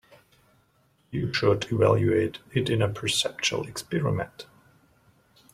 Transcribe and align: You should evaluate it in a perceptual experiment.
You 1.11 1.31
should 1.31 1.67
evaluate 1.71 2.39
it 2.55 2.71
in 2.71 2.81
a 2.81 2.89
perceptual 2.89 3.67
experiment. 3.67 4.47